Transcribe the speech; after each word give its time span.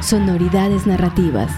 Sonoridades 0.00 0.86
narrativas. 0.86 1.50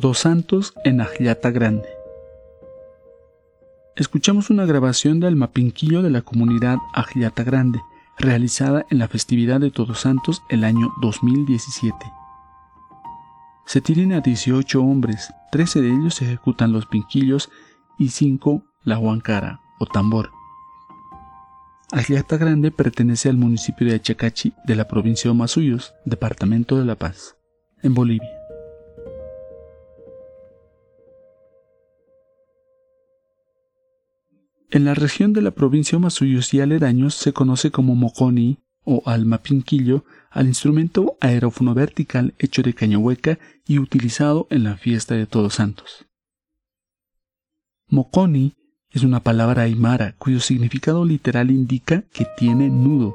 Todos 0.00 0.18
Santos 0.18 0.74
en 0.82 1.00
Ajllata 1.00 1.52
Grande. 1.52 1.88
Escuchamos 3.94 4.50
una 4.50 4.66
grabación 4.66 5.20
del 5.20 5.36
mapinquillo 5.36 6.02
de 6.02 6.10
la 6.10 6.22
comunidad 6.22 6.78
Ajllata 6.92 7.44
Grande, 7.44 7.80
realizada 8.18 8.86
en 8.90 8.98
la 8.98 9.06
festividad 9.06 9.60
de 9.60 9.70
Todos 9.70 10.00
Santos 10.00 10.42
el 10.48 10.64
año 10.64 10.92
2017. 11.00 11.96
Se 13.66 13.80
tienen 13.80 14.12
a 14.14 14.20
18 14.20 14.82
hombres, 14.82 15.32
13 15.52 15.80
de 15.80 15.90
ellos 15.90 16.20
ejecutan 16.22 16.72
los 16.72 16.86
pinquillos 16.86 17.48
y 17.96 18.08
5 18.08 18.64
la 18.82 18.98
huancara 18.98 19.60
o 19.78 19.86
tambor. 19.86 20.32
Ajllata 21.92 22.36
Grande 22.36 22.72
pertenece 22.72 23.28
al 23.28 23.36
municipio 23.36 23.86
de 23.86 23.94
Achacachi 23.94 24.54
de 24.66 24.74
la 24.74 24.88
provincia 24.88 25.30
de 25.30 25.36
Masuyos, 25.36 25.94
departamento 26.04 26.80
de 26.80 26.84
La 26.84 26.96
Paz, 26.96 27.36
en 27.84 27.94
Bolivia. 27.94 28.43
En 34.74 34.84
la 34.84 34.94
región 34.94 35.32
de 35.32 35.40
la 35.40 35.52
provincia 35.52 36.00
Masuyos 36.00 36.52
y 36.52 36.60
aledaños 36.60 37.14
se 37.14 37.32
conoce 37.32 37.70
como 37.70 37.94
moconi 37.94 38.58
o 38.82 39.04
almapinquillo 39.06 40.04
al 40.32 40.48
instrumento 40.48 41.16
aerófono 41.20 41.74
vertical 41.74 42.34
hecho 42.40 42.60
de 42.60 42.74
caña 42.74 42.98
hueca 42.98 43.38
y 43.68 43.78
utilizado 43.78 44.48
en 44.50 44.64
la 44.64 44.76
fiesta 44.76 45.14
de 45.14 45.26
Todos 45.26 45.54
Santos. 45.54 46.06
Moconi 47.86 48.54
es 48.90 49.04
una 49.04 49.20
palabra 49.20 49.62
aymara 49.62 50.16
cuyo 50.18 50.40
significado 50.40 51.04
literal 51.04 51.52
indica 51.52 52.02
que 52.12 52.26
tiene 52.36 52.68
nudo. 52.68 53.14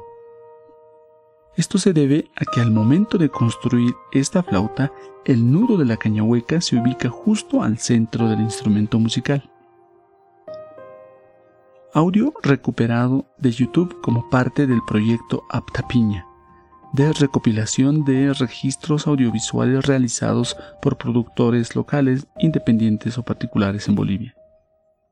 Esto 1.58 1.76
se 1.76 1.92
debe 1.92 2.30
a 2.36 2.46
que 2.46 2.62
al 2.62 2.70
momento 2.70 3.18
de 3.18 3.28
construir 3.28 3.92
esta 4.12 4.42
flauta, 4.42 4.92
el 5.26 5.52
nudo 5.52 5.76
de 5.76 5.84
la 5.84 5.98
caña 5.98 6.22
hueca 6.22 6.62
se 6.62 6.76
ubica 6.76 7.10
justo 7.10 7.62
al 7.62 7.76
centro 7.76 8.30
del 8.30 8.40
instrumento 8.40 8.98
musical. 8.98 9.49
Audio 11.92 12.32
recuperado 12.44 13.26
de 13.38 13.50
YouTube 13.50 14.00
como 14.00 14.30
parte 14.30 14.68
del 14.68 14.80
proyecto 14.86 15.42
Aptapiña, 15.50 16.24
de 16.92 17.12
recopilación 17.12 18.04
de 18.04 18.32
registros 18.32 19.08
audiovisuales 19.08 19.84
realizados 19.86 20.56
por 20.80 20.98
productores 20.98 21.74
locales, 21.74 22.28
independientes 22.38 23.18
o 23.18 23.24
particulares 23.24 23.88
en 23.88 23.96
Bolivia. 23.96 24.36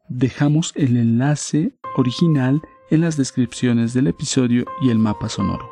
Dejamos 0.08 0.72
el 0.76 0.96
enlace 0.96 1.74
original 1.96 2.62
en 2.90 3.00
las 3.00 3.16
descripciones 3.16 3.92
del 3.92 4.06
episodio 4.06 4.64
y 4.80 4.90
el 4.90 5.00
mapa 5.00 5.28
sonoro. 5.28 5.68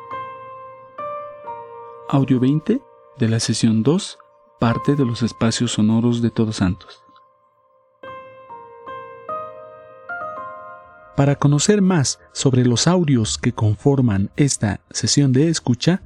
Audio 2.09 2.41
20 2.41 2.81
de 3.17 3.29
la 3.29 3.39
sesión 3.39 3.81
2, 3.81 4.19
parte 4.59 4.95
de 4.97 5.05
los 5.05 5.23
espacios 5.23 5.71
sonoros 5.71 6.21
de 6.21 6.31
Todos 6.31 6.57
Santos. 6.57 7.06
Para 11.17 11.35
conocer 11.35 11.81
más 11.81 12.19
sobre 12.31 12.63
los 12.63 12.85
audios 12.85 13.39
que 13.39 13.51
conforman 13.51 14.29
esta 14.35 14.81
sesión 14.91 15.33
de 15.33 15.49
escucha, 15.49 16.03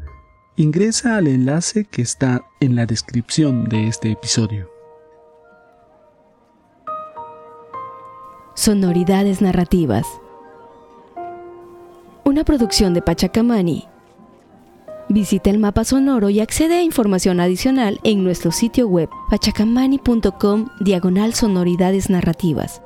ingresa 0.56 1.18
al 1.18 1.28
enlace 1.28 1.84
que 1.84 2.02
está 2.02 2.46
en 2.62 2.78
la 2.78 2.86
descripción 2.86 3.66
de 3.66 3.90
este 3.90 4.10
episodio. 4.10 4.70
Sonoridades 8.56 9.42
narrativas. 9.42 10.08
Una 12.24 12.46
producción 12.46 12.94
de 12.94 13.02
Pachacamani. 13.02 13.90
Visita 15.10 15.50
el 15.50 15.60
mapa 15.60 15.84
sonoro 15.84 16.30
y 16.30 16.40
accede 16.40 16.76
a 16.76 16.84
información 16.84 17.42
adicional 17.42 18.00
en 18.04 18.24
nuestro 18.24 18.54
sitio 18.54 18.88
web 18.88 19.10
pachacamani.com 19.30 20.70
diagonal 20.80 21.34
sonoridades 21.34 22.10
narrativas. 22.10 22.82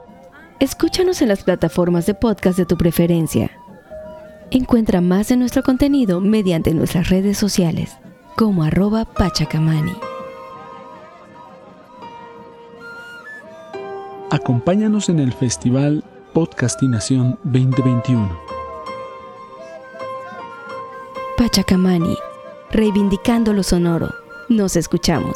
Escúchanos 0.59 1.21
en 1.21 1.27
las 1.27 1.43
plataformas 1.43 2.05
de 2.05 2.13
podcast 2.13 2.57
de 2.57 2.65
tu 2.65 2.77
preferencia. 2.77 3.51
Encuentra 4.51 5.01
más 5.01 5.27
de 5.27 5.35
nuestro 5.35 5.63
contenido 5.63 6.21
mediante 6.21 6.73
nuestras 6.73 7.09
redes 7.09 7.37
sociales, 7.37 7.97
como 8.37 8.63
arroba 8.63 9.03
pachacamani. 9.03 9.91
Acompáñanos 14.31 15.09
en 15.09 15.19
el 15.19 15.33
Festival 15.33 16.05
Podcastinación 16.31 17.37
2021. 17.43 18.39
Pachacamani, 21.37 22.15
reivindicando 22.71 23.51
lo 23.51 23.61
sonoro. 23.61 24.09
Nos 24.47 24.77
escuchamos. 24.77 25.35